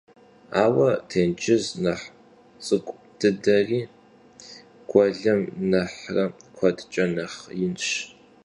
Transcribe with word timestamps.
Aue 0.63 0.89
têncız 1.09 1.65
nexh 1.83 2.07
ts'ık'u 2.63 2.93
dıderi 3.19 3.81
guelım 4.89 5.41
nexhre 5.71 6.25
kuedç'e 6.55 7.05
nexh 7.15 7.39
yinş. 7.59 7.87